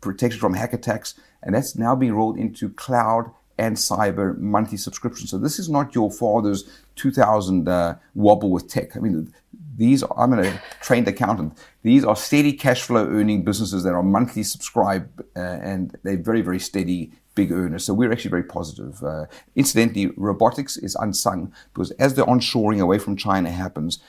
protection 0.00 0.40
from 0.40 0.54
hack 0.54 0.72
attacks, 0.72 1.14
and 1.42 1.54
that's 1.54 1.76
now 1.76 1.94
being 1.94 2.14
rolled 2.14 2.38
into 2.38 2.68
cloud 2.70 3.30
and 3.58 3.76
cyber 3.76 4.36
monthly 4.38 4.78
subscription. 4.78 5.26
So 5.26 5.36
this 5.36 5.58
is 5.58 5.68
not 5.68 5.94
your 5.94 6.10
father's 6.10 6.64
2000 6.96 7.68
uh, 7.68 7.96
wobble 8.14 8.50
with 8.50 8.68
tech. 8.68 8.96
I 8.96 9.00
mean, 9.00 9.32
these 9.76 10.02
are, 10.02 10.18
I'm 10.18 10.32
a 10.32 10.60
trained 10.80 11.08
accountant. 11.08 11.58
These 11.82 12.04
are 12.04 12.16
steady 12.16 12.52
cash 12.52 12.82
flow 12.82 13.06
earning 13.06 13.44
businesses 13.44 13.82
that 13.84 13.92
are 13.92 14.02
monthly 14.02 14.42
subscribed 14.42 15.20
uh, 15.36 15.40
and 15.40 15.96
they're 16.02 16.16
very, 16.16 16.40
very 16.40 16.58
steady 16.58 17.12
big 17.34 17.52
earners. 17.52 17.84
So 17.84 17.94
we're 17.94 18.12
actually 18.12 18.30
very 18.30 18.42
positive. 18.42 19.02
Uh, 19.02 19.26
incidentally, 19.54 20.10
robotics 20.16 20.76
is 20.76 20.96
unsung 20.96 21.52
because 21.72 21.90
as 21.92 22.14
the 22.14 22.24
onshoring 22.24 22.80
away 22.80 22.98
from 22.98 23.16
China 23.16 23.50
happens, 23.50 24.00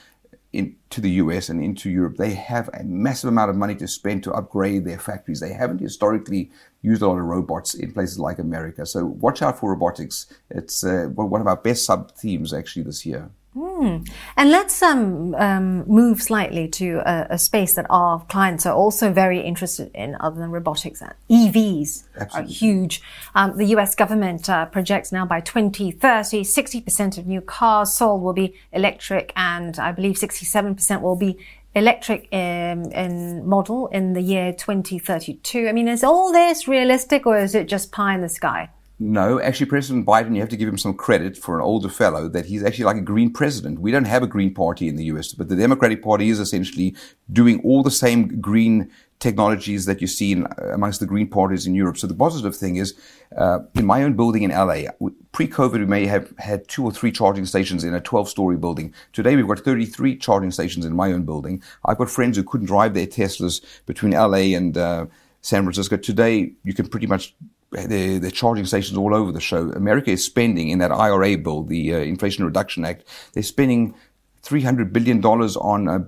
into 0.54 1.00
the 1.00 1.12
US 1.12 1.50
and 1.50 1.64
into 1.64 1.90
Europe, 1.90 2.18
they 2.18 2.34
have 2.34 2.70
a 2.74 2.84
massive 2.84 3.30
amount 3.30 3.50
of 3.50 3.56
money 3.56 3.76
to 3.76 3.88
spend 3.88 4.24
to 4.24 4.34
upgrade 4.34 4.86
their 4.86 5.00
factories. 5.00 5.40
They 5.40 5.54
haven't 5.54 5.80
historically 5.80 6.52
used 6.82 7.02
a 7.02 7.08
lot 7.08 7.20
of 7.20 7.26
robots 7.26 7.74
in 7.74 7.94
places 7.94 8.20
like 8.20 8.40
America. 8.40 8.86
So 8.86 9.06
watch 9.06 9.42
out 9.42 9.60
for 9.60 9.70
robotics. 9.70 10.28
It's 10.50 10.84
uh, 10.84 11.06
one 11.14 11.42
of 11.42 11.48
our 11.48 11.56
best 11.56 11.86
sub 11.86 12.12
themes 12.12 12.54
actually 12.54 12.84
this 12.84 13.06
year. 13.06 13.30
Mm. 13.56 14.10
And 14.38 14.50
let's 14.50 14.82
um, 14.82 15.36
um, 15.36 15.86
move 15.86 16.22
slightly 16.22 16.70
to 16.70 17.02
a, 17.06 17.28
a, 17.32 17.38
space 17.38 17.74
that 17.74 17.86
our 17.90 18.24
clients 18.30 18.66
are 18.66 18.74
also 18.74 19.12
very 19.12 19.42
interested 19.42 19.92
in, 19.94 20.16
other 20.22 20.40
than 20.40 20.52
robotics. 20.52 21.04
EVs 21.30 22.04
Absolutely. 22.18 22.30
are 22.34 22.44
huge. 22.44 23.02
Um, 23.36 23.58
the 23.58 23.66
US 23.78 23.94
government 23.94 24.50
uh, 24.50 24.68
projects 24.68 25.12
now 25.12 25.26
by 25.26 25.42
2030, 25.42 26.44
60% 26.44 27.18
of 27.18 27.28
new 27.28 27.42
cars 27.42 27.92
sold 27.92 28.22
will 28.22 28.32
be 28.32 28.54
electric, 28.72 29.34
and 29.36 29.78
I 29.78 29.92
believe 29.92 30.16
67% 30.16 31.02
will 31.02 31.18
be 31.18 31.38
electric 31.76 32.32
in, 32.32 32.86
um, 32.86 32.92
in 32.92 33.46
model 33.48 33.88
in 33.88 34.14
the 34.14 34.22
year 34.22 34.54
2032. 34.54 35.68
I 35.68 35.74
mean, 35.74 35.90
is 35.90 36.06
all 36.06 36.32
this 36.32 36.70
realistic, 36.70 37.26
or 37.26 37.38
is 37.38 37.54
it 37.54 37.68
just 37.68 37.92
pie 37.92 38.16
in 38.16 38.22
the 38.22 38.30
sky? 38.30 38.70
No, 39.04 39.42
actually, 39.42 39.66
President 39.66 40.06
Biden, 40.06 40.36
you 40.36 40.42
have 40.42 40.50
to 40.50 40.56
give 40.56 40.70
him 40.70 40.78
some 40.78 40.94
credit 40.94 41.36
for 41.36 41.56
an 41.56 41.64
older 41.64 41.90
fellow 41.90 42.28
that 42.28 42.46
he's 42.46 42.64
actually 42.64 42.86
like 42.86 42.98
a 42.98 43.02
Green 43.02 43.34
president. 43.34 43.80
We 43.80 43.90
don't 43.90 44.06
have 44.06 44.22
a 44.22 44.28
Green 44.28 44.54
Party 44.54 44.88
in 44.88 44.96
the 44.96 45.06
US, 45.06 45.34
but 45.34 45.50
the 45.50 45.56
Democratic 45.56 46.04
Party 46.04 46.30
is 46.30 46.40
essentially 46.40 46.96
doing 47.34 47.60
all 47.64 47.82
the 47.82 47.90
same 47.90 48.40
green 48.40 48.92
technologies 49.18 49.86
that 49.86 50.02
you 50.02 50.08
see 50.08 50.34
in, 50.34 50.46
amongst 50.72 51.00
the 51.00 51.08
green 51.08 51.28
parties 51.28 51.66
in 51.66 51.74
Europe. 51.74 51.98
So 51.98 52.06
the 52.06 52.14
positive 52.14 52.56
thing 52.56 52.76
is, 52.76 52.94
uh, 53.36 53.62
in 53.74 53.88
my 53.88 54.04
own 54.04 54.14
building 54.14 54.44
in 54.44 54.52
LA, 54.52 54.92
pre-COVID, 55.32 55.80
we 55.80 55.86
may 55.88 56.06
have 56.06 56.32
had 56.38 56.68
two 56.68 56.84
or 56.86 56.92
three 56.92 57.12
charging 57.12 57.48
stations 57.48 57.84
in 57.84 57.96
a 57.96 58.02
12-story 58.02 58.58
building. 58.58 58.94
Today, 59.14 59.36
we've 59.36 59.48
got 59.48 59.62
33 59.62 60.16
charging 60.18 60.52
stations 60.52 60.86
in 60.86 60.96
my 60.96 61.12
own 61.12 61.24
building. 61.24 61.64
I've 61.86 61.98
got 61.98 62.12
friends 62.12 62.38
who 62.38 62.44
couldn't 62.44 62.68
drive 62.68 62.94
their 62.94 63.08
Teslas 63.08 63.66
between 63.88 64.12
LA 64.12 64.56
and 64.56 64.78
uh, 64.78 65.08
San 65.42 65.64
Francisco. 65.64 65.98
Today, 65.98 66.54
you 66.64 66.76
can 66.76 66.88
pretty 66.88 67.08
much 67.08 67.34
they're, 67.72 68.20
they're, 68.20 68.32
charging 68.32 68.66
stations 68.66 68.98
all 68.98 69.16
over 69.16 69.32
the 69.32 69.40
show. 69.40 69.70
America 69.72 70.12
is 70.12 70.24
spending 70.24 70.70
in 70.70 70.80
that 70.80 70.92
IRA 70.92 71.38
bill, 71.38 71.64
the 71.64 71.94
uh, 71.96 71.98
Inflation 72.00 72.46
Reduction 72.46 72.86
Act, 72.86 73.06
they're 73.34 73.44
spending 73.44 73.96
$300 74.44 74.92
billion 74.92 75.24
on 75.24 75.88
uh, 75.88 76.00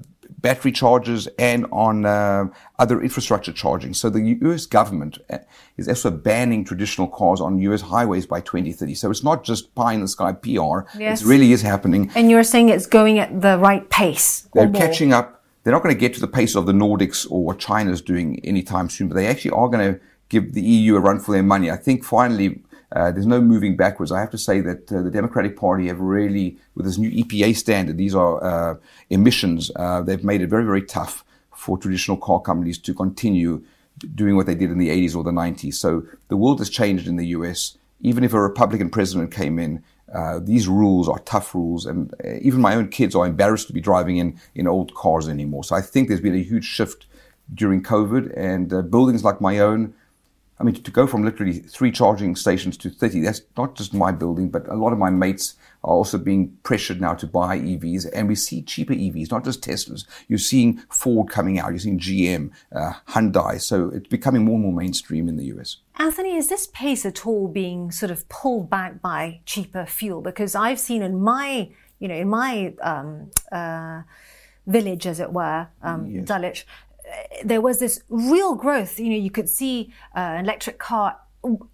battery 0.43 0.71
chargers 0.71 1.27
and 1.39 1.65
on 1.71 2.05
uh, 2.05 2.45
other 2.77 3.01
infrastructure 3.01 3.53
charging. 3.53 3.93
So 3.93 4.09
the 4.09 4.37
US 4.41 4.65
government 4.65 5.17
uh, 5.29 5.37
is 5.77 5.87
also 5.87 6.11
banning 6.11 6.65
traditional 6.65 7.07
cars 7.07 7.39
on 7.39 7.59
US 7.59 7.81
highways 7.81 8.25
by 8.25 8.41
2030. 8.41 8.93
So 8.95 9.09
it's 9.09 9.23
not 9.23 9.43
just 9.43 9.73
pie 9.73 9.93
in 9.93 10.01
the 10.01 10.07
sky 10.07 10.33
PR. 10.33 10.81
Yes. 10.99 11.21
It 11.21 11.27
really 11.27 11.53
is 11.53 11.61
happening. 11.61 12.11
And 12.13 12.29
you're 12.29 12.43
saying 12.43 12.69
it's 12.69 12.87
going 12.87 13.19
at 13.19 13.41
the 13.41 13.57
right 13.57 13.89
pace. 13.89 14.47
They're 14.53 14.69
catching 14.69 15.13
up. 15.13 15.43
They're 15.63 15.71
not 15.71 15.81
going 15.81 15.95
to 15.95 15.99
get 15.99 16.13
to 16.15 16.19
the 16.19 16.27
pace 16.27 16.55
of 16.55 16.65
the 16.65 16.73
Nordics 16.73 17.25
or 17.31 17.45
what 17.45 17.57
China's 17.57 18.01
doing 18.01 18.39
anytime 18.43 18.89
soon, 18.89 19.07
but 19.07 19.15
they 19.15 19.27
actually 19.27 19.51
are 19.51 19.69
going 19.69 19.93
to 19.93 19.99
give 20.33 20.53
the 20.53 20.61
EU 20.61 20.95
a 20.95 20.99
run 20.99 21.19
for 21.19 21.31
their 21.31 21.43
money. 21.43 21.69
I 21.69 21.77
think 21.77 22.03
finally 22.03 22.61
uh, 22.91 23.11
there's 23.11 23.25
no 23.35 23.41
moving 23.41 23.75
backwards. 23.75 24.11
I 24.11 24.19
have 24.19 24.31
to 24.31 24.37
say 24.37 24.61
that 24.61 24.91
uh, 24.91 25.01
the 25.01 25.11
Democratic 25.11 25.55
Party 25.57 25.87
have 25.87 25.99
really, 25.99 26.57
with 26.75 26.85
this 26.85 26.97
new 26.97 27.11
EPA 27.11 27.55
standard, 27.55 27.97
these 27.97 28.15
are 28.15 28.43
uh, 28.43 28.75
emissions, 29.09 29.71
uh, 29.75 30.01
they've 30.01 30.23
made 30.23 30.41
it 30.41 30.47
very, 30.47 30.65
very 30.65 30.83
tough 30.83 31.23
for 31.55 31.77
traditional 31.77 32.17
car 32.17 32.41
companies 32.41 32.77
to 32.79 32.93
continue 32.93 33.63
doing 34.15 34.35
what 34.35 34.47
they 34.47 34.55
did 34.55 34.71
in 34.71 34.77
the 34.77 34.89
80s 34.89 35.15
or 35.15 35.23
the 35.23 35.31
90s. 35.31 35.75
So 35.75 36.03
the 36.27 36.37
world 36.37 36.59
has 36.59 36.69
changed 36.69 37.07
in 37.07 37.15
the 37.15 37.27
US. 37.27 37.77
Even 38.01 38.23
if 38.23 38.33
a 38.33 38.41
Republican 38.41 38.89
president 38.89 39.31
came 39.31 39.57
in, 39.59 39.83
uh, 40.13 40.39
these 40.39 40.67
rules 40.67 41.07
are 41.07 41.19
tough 41.19 41.55
rules, 41.55 41.85
and 41.85 42.13
uh, 42.23 42.33
even 42.41 42.61
my 42.61 42.75
own 42.75 42.87
kids 42.89 43.15
are 43.15 43.25
embarrassed 43.25 43.67
to 43.67 43.73
be 43.73 43.81
driving 43.81 44.17
in, 44.17 44.39
in 44.53 44.67
old 44.67 44.93
cars 44.93 45.27
anymore. 45.27 45.63
So 45.63 45.75
I 45.75 45.81
think 45.81 46.07
there's 46.07 46.21
been 46.21 46.35
a 46.35 46.43
huge 46.43 46.65
shift 46.65 47.07
during 47.53 47.81
COVID, 47.81 48.31
and 48.37 48.69
buildings 48.91 49.23
like 49.23 49.41
my 49.41 49.59
own, 49.59 49.93
I 50.59 50.63
mean, 50.63 50.75
to 50.75 50.91
go 50.91 51.07
from 51.07 51.23
literally 51.23 51.59
three 51.59 51.91
charging 51.91 52.35
stations 52.35 52.77
to 52.77 52.89
30, 52.89 53.21
that's 53.21 53.41
not 53.57 53.75
just 53.75 53.93
my 53.93 54.11
building, 54.11 54.49
but 54.49 54.67
a 54.67 54.75
lot 54.75 54.93
of 54.93 54.99
my 54.99 55.09
mates 55.09 55.55
are 55.83 55.93
also 55.93 56.17
being 56.17 56.57
pressured 56.63 57.01
now 57.01 57.15
to 57.15 57.27
buy 57.27 57.59
EVs. 57.59 58.07
And 58.13 58.27
we 58.27 58.35
see 58.35 58.61
cheaper 58.61 58.93
EVs, 58.93 59.31
not 59.31 59.43
just 59.43 59.61
Teslas. 59.61 60.05
You're 60.27 60.39
seeing 60.39 60.77
Ford 60.89 61.29
coming 61.29 61.59
out, 61.59 61.71
you're 61.71 61.79
seeing 61.79 61.99
GM, 61.99 62.51
uh, 62.73 62.93
Hyundai. 63.09 63.59
So 63.59 63.89
it's 63.89 64.07
becoming 64.07 64.45
more 64.45 64.55
and 64.55 64.63
more 64.63 64.73
mainstream 64.73 65.27
in 65.27 65.37
the 65.37 65.45
US. 65.45 65.77
Anthony, 65.97 66.35
is 66.35 66.49
this 66.49 66.67
pace 66.67 67.05
at 67.05 67.25
all 67.25 67.47
being 67.47 67.91
sort 67.91 68.11
of 68.11 68.29
pulled 68.29 68.69
back 68.69 69.01
by 69.01 69.41
cheaper 69.45 69.85
fuel? 69.85 70.21
Because 70.21 70.55
I've 70.55 70.79
seen 70.79 71.01
in 71.01 71.19
my, 71.19 71.69
you 71.99 72.07
know, 72.07 72.15
in 72.15 72.29
my, 72.29 72.73
um, 72.81 73.31
uh, 73.51 74.03
village, 74.65 75.05
as 75.05 75.19
it 75.19 75.33
were, 75.33 75.67
um, 75.81 76.05
yes. 76.09 76.25
Dulwich, 76.25 76.65
there 77.43 77.61
was 77.61 77.79
this 77.79 78.01
real 78.09 78.55
growth. 78.55 78.99
You 78.99 79.09
know, 79.09 79.17
you 79.17 79.31
could 79.31 79.49
see 79.49 79.93
uh, 80.15 80.19
an 80.19 80.45
electric 80.45 80.79
car 80.79 81.17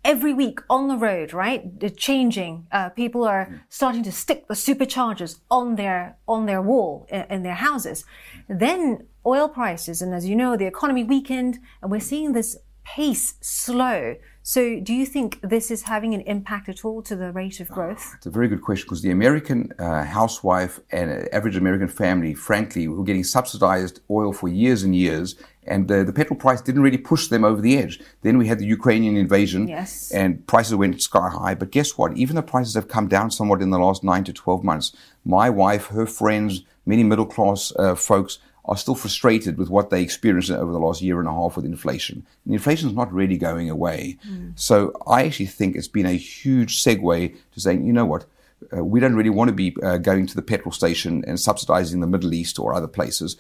every 0.04 0.34
week 0.34 0.60
on 0.70 0.88
the 0.88 0.98
road, 0.98 1.34
right? 1.34 1.80
They're 1.80 1.90
changing. 1.90 2.68
Uh, 2.72 2.90
people 2.90 3.24
are 3.24 3.46
mm. 3.46 3.60
starting 3.70 4.04
to 4.04 4.12
stick 4.12 4.48
the 4.48 4.56
superchargers 4.56 5.40
on 5.50 5.76
their 5.76 6.18
on 6.28 6.46
their 6.46 6.62
wall 6.62 7.06
in, 7.10 7.26
in, 7.30 7.44
their 7.44 7.56
houses. 7.56 8.04
Then 8.48 9.08
oil 9.26 9.48
prices, 9.48 10.02
and 10.02 10.14
as 10.14 10.28
you 10.28 10.36
know, 10.36 10.58
the 10.58 10.66
economy 10.66 11.04
weakened, 11.04 11.60
and 11.82 11.92
we're 11.92 12.00
seeing 12.00 12.34
this 12.34 12.58
pace 12.84 13.36
slow. 13.42 14.16
So, 14.50 14.80
do 14.80 14.96
you 14.96 15.06
think 15.06 15.40
this 15.42 15.70
is 15.70 15.84
having 15.84 16.16
an 16.16 16.22
impact 16.22 16.70
at 16.70 16.84
all 16.84 17.04
to 17.04 17.16
the 17.16 17.32
rate 17.32 17.60
of 17.60 17.70
growth? 17.70 18.16
It's 18.18 18.26
a 18.26 18.32
very 18.32 18.48
good 18.48 18.64
question 18.64 18.86
because 18.88 19.04
the 19.04 19.12
American 19.12 19.72
uh, 19.78 20.04
housewife 20.04 20.80
and 20.90 21.30
average 21.32 21.56
American 21.56 21.88
family, 21.88 22.34
frankly, 22.34 22.88
were 22.88 23.04
getting 23.04 23.24
subsidized 23.24 24.00
oil 24.10 24.34
for 24.34 24.48
years 24.48 24.82
and 24.82 24.96
years, 24.96 25.36
and 25.68 25.88
the, 25.88 26.04
the 26.04 26.12
petrol 26.12 26.36
price 26.36 26.62
didn't 26.62 26.82
really 26.82 26.98
push 26.98 27.28
them 27.28 27.44
over 27.44 27.62
the 27.62 27.78
edge. 27.78 28.00
Then 28.24 28.40
we 28.40 28.48
had 28.48 28.58
the 28.58 28.66
Ukrainian 28.66 29.18
invasion, 29.18 29.68
yes. 29.68 30.12
and 30.12 30.48
prices 30.48 30.74
went 30.74 31.00
sky 31.00 31.30
high. 31.30 31.54
But 31.54 31.70
guess 31.70 31.96
what? 31.96 32.18
Even 32.18 32.36
the 32.36 32.42
prices 32.42 32.74
have 32.74 32.88
come 32.88 33.08
down 33.08 33.30
somewhat 33.30 33.62
in 33.62 33.70
the 33.70 33.78
last 33.78 34.04
nine 34.04 34.24
to 34.24 34.34
12 34.34 34.64
months. 34.64 34.96
My 35.24 35.52
wife, 35.52 35.86
her 35.90 36.08
friends, 36.08 36.64
many 36.88 37.04
middle 37.04 37.28
class 37.28 37.72
uh, 37.78 37.94
folks 37.94 38.40
are 38.70 38.78
still 38.78 38.94
frustrated 38.94 39.58
with 39.58 39.68
what 39.68 39.90
they 39.90 40.02
experienced 40.02 40.52
over 40.52 40.72
the 40.72 40.78
last 40.78 41.02
year 41.02 41.20
and 41.20 41.28
a 41.28 41.32
half 41.32 41.56
with 41.56 41.66
inflation. 41.66 42.24
And 42.46 42.54
inflation 42.54 42.88
is 42.88 42.96
not 42.96 43.12
really 43.12 43.36
going 43.36 43.68
away. 43.68 44.20
Mm. 44.30 44.58
So 44.58 44.94
I 45.08 45.26
actually 45.26 45.48
think 45.48 45.76
it's 45.76 45.88
been 45.88 46.06
a 46.06 46.14
huge 46.14 46.84
segue 46.84 47.36
to 47.52 47.60
saying, 47.60 47.84
you 47.88 47.92
know 47.92 48.06
what, 48.06 48.26
uh, 48.72 48.86
we 48.86 49.00
don't 49.00 49.16
really 49.16 49.32
want 49.32 49.48
to 49.48 49.56
be 49.56 49.76
uh, 49.82 49.98
going 49.98 50.28
to 50.28 50.36
the 50.36 50.44
petrol 50.44 50.72
station 50.72 51.24
and 51.26 51.40
subsidizing 51.40 52.00
the 52.00 52.08
Middle 52.08 52.32
East 52.32 52.60
or 52.60 52.76
other 52.76 52.88
places. 52.88 53.38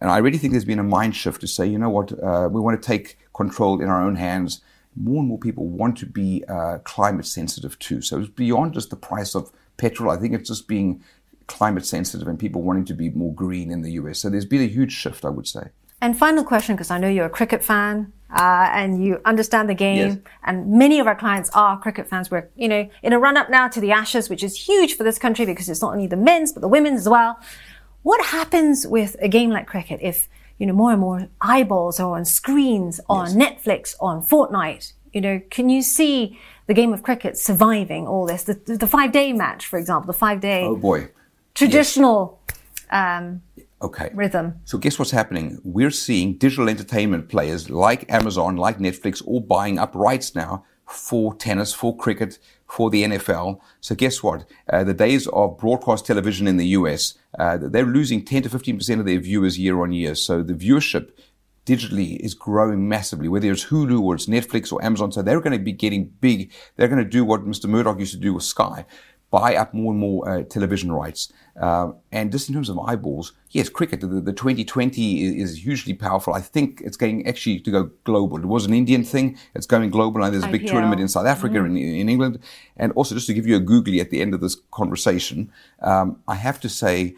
And 0.00 0.12
I 0.12 0.18
really 0.18 0.38
think 0.38 0.52
there's 0.52 0.64
been 0.64 0.78
a 0.78 0.84
mind 0.84 1.16
shift 1.16 1.40
to 1.40 1.48
say, 1.48 1.66
you 1.66 1.78
know 1.78 1.90
what, 1.90 2.12
uh, 2.22 2.48
we 2.48 2.60
want 2.60 2.80
to 2.80 2.86
take 2.86 3.18
control 3.34 3.80
in 3.82 3.88
our 3.88 4.00
own 4.00 4.14
hands. 4.14 4.60
More 4.94 5.18
and 5.18 5.28
more 5.28 5.38
people 5.38 5.66
want 5.66 5.98
to 5.98 6.06
be 6.06 6.44
uh, 6.48 6.78
climate 6.84 7.26
sensitive 7.26 7.76
too. 7.80 8.00
So 8.00 8.20
it's 8.20 8.28
beyond 8.28 8.74
just 8.74 8.90
the 8.90 8.96
price 8.96 9.34
of 9.34 9.50
petrol. 9.76 10.12
I 10.12 10.18
think 10.18 10.34
it's 10.34 10.48
just 10.48 10.68
being 10.68 11.02
climate 11.48 11.84
sensitive 11.84 12.28
and 12.28 12.38
people 12.38 12.62
wanting 12.62 12.84
to 12.84 12.94
be 12.94 13.10
more 13.10 13.34
green 13.34 13.72
in 13.72 13.82
the 13.82 13.92
US. 13.92 14.20
So 14.20 14.30
there's 14.30 14.44
been 14.44 14.62
a 14.62 14.68
huge 14.68 14.92
shift, 14.92 15.24
I 15.24 15.30
would 15.30 15.48
say. 15.48 15.70
And 16.00 16.16
final 16.16 16.44
question, 16.44 16.76
because 16.76 16.92
I 16.92 16.98
know 16.98 17.08
you're 17.08 17.26
a 17.26 17.30
cricket 17.30 17.64
fan 17.64 18.12
uh, 18.30 18.68
and 18.72 19.04
you 19.04 19.20
understand 19.24 19.68
the 19.68 19.74
game, 19.74 20.08
yes. 20.08 20.18
and 20.44 20.70
many 20.70 21.00
of 21.00 21.08
our 21.08 21.16
clients 21.16 21.50
are 21.54 21.80
cricket 21.80 22.08
fans. 22.08 22.30
We're, 22.30 22.48
you 22.54 22.68
know, 22.68 22.88
in 23.02 23.12
a 23.12 23.18
run 23.18 23.36
up 23.36 23.50
now 23.50 23.66
to 23.66 23.80
the 23.80 23.90
Ashes, 23.90 24.30
which 24.30 24.44
is 24.44 24.68
huge 24.68 24.96
for 24.96 25.02
this 25.02 25.18
country 25.18 25.44
because 25.44 25.68
it's 25.68 25.82
not 25.82 25.92
only 25.92 26.06
the 26.06 26.16
men's 26.16 26.52
but 26.52 26.60
the 26.60 26.68
women's 26.68 27.00
as 27.00 27.08
well. 27.08 27.40
What 28.02 28.24
happens 28.26 28.86
with 28.86 29.16
a 29.20 29.28
game 29.28 29.50
like 29.50 29.66
cricket 29.66 29.98
if 30.00 30.28
you 30.58 30.66
know 30.66 30.72
more 30.72 30.92
and 30.92 31.00
more 31.00 31.28
eyeballs 31.40 31.98
are 31.98 32.16
on 32.16 32.24
screens, 32.24 33.00
on 33.08 33.36
yes. 33.36 33.64
Netflix, 33.64 33.94
on 33.98 34.22
Fortnite? 34.22 34.92
You 35.12 35.20
know, 35.20 35.40
can 35.50 35.68
you 35.68 35.82
see 35.82 36.38
the 36.68 36.74
game 36.74 36.92
of 36.92 37.02
cricket 37.02 37.36
surviving 37.36 38.06
all 38.06 38.24
this? 38.24 38.44
The, 38.44 38.54
the 38.54 38.86
five 38.86 39.10
day 39.10 39.32
match, 39.32 39.66
for 39.66 39.80
example, 39.80 40.06
the 40.06 40.18
five 40.18 40.40
day. 40.40 40.62
Oh 40.62 40.76
boy 40.76 41.08
traditional 41.58 42.40
um, 42.90 43.42
okay. 43.82 44.10
rhythm. 44.14 44.60
So 44.64 44.78
guess 44.78 44.98
what's 44.98 45.10
happening? 45.10 45.60
We're 45.64 45.90
seeing 45.90 46.38
digital 46.38 46.68
entertainment 46.68 47.28
players 47.28 47.70
like 47.70 48.10
Amazon, 48.10 48.56
like 48.56 48.78
Netflix, 48.78 49.22
all 49.26 49.40
buying 49.40 49.78
up 49.78 49.94
rights 49.94 50.34
now 50.34 50.64
for 50.86 51.34
tennis, 51.34 51.74
for 51.74 51.96
cricket, 51.96 52.38
for 52.66 52.90
the 52.90 53.04
NFL. 53.04 53.60
So 53.80 53.94
guess 53.94 54.22
what? 54.22 54.44
Uh, 54.72 54.84
the 54.84 54.94
days 54.94 55.26
of 55.28 55.58
broadcast 55.58 56.06
television 56.06 56.46
in 56.46 56.56
the 56.56 56.68
US, 56.68 57.14
uh, 57.38 57.58
they're 57.60 57.84
losing 57.84 58.24
10 58.24 58.44
to 58.44 58.48
15% 58.48 59.00
of 59.00 59.06
their 59.06 59.18
viewers 59.18 59.58
year 59.58 59.82
on 59.82 59.92
year. 59.92 60.14
So 60.14 60.42
the 60.42 60.54
viewership 60.54 61.10
digitally 61.66 62.16
is 62.20 62.32
growing 62.32 62.88
massively, 62.88 63.28
whether 63.28 63.52
it's 63.52 63.66
Hulu 63.66 64.00
or 64.00 64.14
it's 64.14 64.26
Netflix 64.26 64.72
or 64.72 64.82
Amazon. 64.82 65.12
So 65.12 65.20
they're 65.20 65.40
going 65.40 65.58
to 65.58 65.62
be 65.62 65.72
getting 65.72 66.06
big. 66.06 66.50
They're 66.76 66.88
going 66.88 67.04
to 67.04 67.08
do 67.08 67.24
what 67.24 67.44
Mr. 67.44 67.66
Murdoch 67.66 67.98
used 67.98 68.14
to 68.14 68.18
do 68.18 68.32
with 68.32 68.44
Sky 68.44 68.86
buy 69.30 69.54
up 69.56 69.74
more 69.74 69.92
and 69.92 70.00
more 70.00 70.28
uh, 70.28 70.42
television 70.44 70.90
rights. 70.90 71.32
Uh, 71.60 71.92
and 72.12 72.32
just 72.32 72.48
in 72.48 72.54
terms 72.54 72.68
of 72.68 72.78
eyeballs, 72.78 73.32
yes, 73.50 73.68
cricket, 73.68 74.00
the, 74.00 74.06
the 74.06 74.32
2020 74.32 75.24
is, 75.24 75.50
is, 75.50 75.64
hugely 75.64 75.92
powerful. 75.92 76.32
I 76.32 76.40
think 76.40 76.80
it's 76.84 76.96
going 76.96 77.26
actually 77.26 77.60
to 77.60 77.70
go 77.70 77.90
global. 78.04 78.38
It 78.38 78.46
was 78.46 78.64
an 78.64 78.72
Indian 78.72 79.04
thing. 79.04 79.36
It's 79.54 79.66
going 79.66 79.90
global. 79.90 80.22
And 80.22 80.32
there's 80.32 80.44
a 80.44 80.48
big 80.48 80.62
IPL. 80.62 80.70
tournament 80.70 81.00
in 81.00 81.08
South 81.08 81.26
Africa 81.26 81.56
mm. 81.56 81.66
in, 81.66 81.76
in 81.76 82.08
England. 82.08 82.38
And 82.76 82.92
also 82.92 83.14
just 83.14 83.26
to 83.26 83.34
give 83.34 83.46
you 83.46 83.56
a 83.56 83.60
googly 83.60 84.00
at 84.00 84.10
the 84.10 84.20
end 84.20 84.34
of 84.34 84.40
this 84.40 84.56
conversation, 84.70 85.52
um, 85.82 86.20
I 86.28 86.36
have 86.36 86.60
to 86.60 86.68
say 86.68 87.14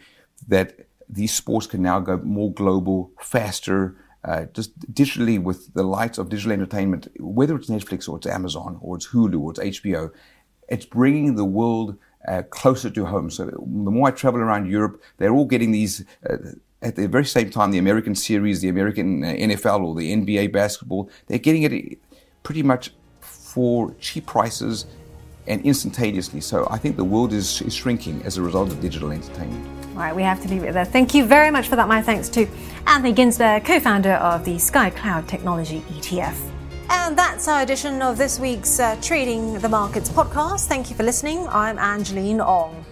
that 0.47 0.87
these 1.07 1.33
sports 1.33 1.67
can 1.67 1.81
now 1.81 1.99
go 1.99 2.17
more 2.17 2.51
global, 2.51 3.11
faster, 3.19 3.95
uh, 4.23 4.45
just 4.53 4.77
digitally 4.93 5.41
with 5.41 5.73
the 5.73 5.83
light 5.83 6.17
of 6.17 6.29
digital 6.29 6.51
entertainment, 6.51 7.07
whether 7.19 7.55
it's 7.55 7.69
Netflix 7.69 8.07
or 8.07 8.17
it's 8.17 8.27
Amazon 8.27 8.77
or 8.81 8.95
it's 8.95 9.07
Hulu 9.07 9.39
or 9.41 9.51
it's 9.51 9.79
HBO, 9.79 10.11
it's 10.71 10.85
bringing 10.85 11.35
the 11.35 11.45
world 11.45 11.97
uh, 12.27 12.43
closer 12.49 12.89
to 12.89 13.05
home. 13.05 13.29
So 13.29 13.45
the 13.45 13.91
more 13.91 14.07
I 14.07 14.11
travel 14.11 14.39
around 14.39 14.69
Europe, 14.69 15.01
they're 15.17 15.33
all 15.33 15.45
getting 15.45 15.71
these. 15.71 16.03
Uh, 16.27 16.37
at 16.83 16.95
the 16.95 17.07
very 17.07 17.25
same 17.25 17.51
time, 17.51 17.69
the 17.69 17.77
American 17.77 18.15
series, 18.15 18.61
the 18.61 18.69
American 18.69 19.23
uh, 19.23 19.27
NFL 19.27 19.83
or 19.85 19.93
the 19.93 20.11
NBA 20.15 20.51
basketball, 20.51 21.11
they're 21.27 21.37
getting 21.37 21.61
it 21.61 21.99
pretty 22.41 22.63
much 22.63 22.91
for 23.19 23.93
cheap 23.99 24.25
prices 24.25 24.87
and 25.45 25.63
instantaneously. 25.63 26.41
So 26.41 26.67
I 26.71 26.79
think 26.79 26.97
the 26.97 27.03
world 27.03 27.33
is, 27.33 27.61
is 27.61 27.75
shrinking 27.75 28.23
as 28.23 28.37
a 28.37 28.41
result 28.41 28.71
of 28.71 28.81
digital 28.81 29.11
entertainment. 29.11 29.63
All 29.91 29.97
right, 29.97 30.15
we 30.15 30.23
have 30.23 30.41
to 30.41 30.47
leave 30.47 30.63
it 30.63 30.73
there. 30.73 30.85
Thank 30.85 31.13
you 31.13 31.25
very 31.25 31.51
much 31.51 31.67
for 31.67 31.75
that. 31.75 31.87
My 31.87 32.01
thanks 32.01 32.29
to 32.29 32.47
Anthony 32.87 33.13
Ginsberg, 33.13 33.63
co 33.63 33.79
founder 33.79 34.13
of 34.13 34.43
the 34.45 34.55
SKYY 34.55 34.95
Cloud 34.95 35.27
Technology 35.27 35.81
ETF. 35.81 36.50
And 36.93 37.17
that's 37.17 37.47
our 37.47 37.61
edition 37.61 38.01
of 38.01 38.17
this 38.17 38.37
week's 38.37 38.77
uh, 38.77 38.97
Trading 39.01 39.57
the 39.59 39.69
Markets 39.69 40.09
podcast. 40.09 40.67
Thank 40.67 40.89
you 40.89 40.95
for 40.97 41.03
listening. 41.03 41.47
I'm 41.47 41.79
Angeline 41.79 42.41
Ong. 42.41 42.85